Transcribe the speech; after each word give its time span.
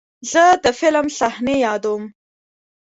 زه 0.31 0.43
د 0.63 0.65
فلم 0.79 1.07
صحنې 1.19 1.55
یادوم. 1.65 2.03